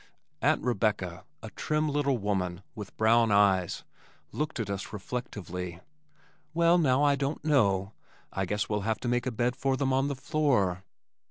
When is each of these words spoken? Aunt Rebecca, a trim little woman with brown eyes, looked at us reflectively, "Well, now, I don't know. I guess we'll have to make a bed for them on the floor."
Aunt 0.41 0.63
Rebecca, 0.63 1.25
a 1.43 1.51
trim 1.51 1.87
little 1.87 2.17
woman 2.17 2.63
with 2.73 2.97
brown 2.97 3.31
eyes, 3.31 3.83
looked 4.31 4.59
at 4.59 4.67
us 4.67 4.91
reflectively, 4.91 5.79
"Well, 6.55 6.79
now, 6.79 7.03
I 7.03 7.15
don't 7.15 7.45
know. 7.45 7.93
I 8.33 8.47
guess 8.47 8.67
we'll 8.67 8.81
have 8.81 8.99
to 9.01 9.07
make 9.07 9.27
a 9.27 9.31
bed 9.31 9.55
for 9.55 9.77
them 9.77 9.93
on 9.93 10.07
the 10.07 10.15
floor." 10.15 10.83